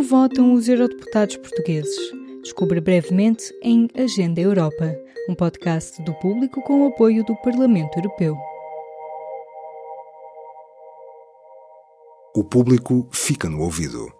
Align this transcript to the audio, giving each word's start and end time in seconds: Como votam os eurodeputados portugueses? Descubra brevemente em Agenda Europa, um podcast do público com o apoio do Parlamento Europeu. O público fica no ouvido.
Como 0.00 0.08
votam 0.08 0.54
os 0.54 0.66
eurodeputados 0.66 1.36
portugueses? 1.36 1.94
Descubra 2.40 2.80
brevemente 2.80 3.44
em 3.62 3.86
Agenda 3.94 4.40
Europa, 4.40 4.96
um 5.28 5.34
podcast 5.34 6.02
do 6.04 6.14
público 6.14 6.62
com 6.62 6.84
o 6.84 6.86
apoio 6.88 7.22
do 7.22 7.36
Parlamento 7.42 7.98
Europeu. 7.98 8.34
O 12.34 12.42
público 12.42 13.06
fica 13.12 13.46
no 13.50 13.60
ouvido. 13.60 14.19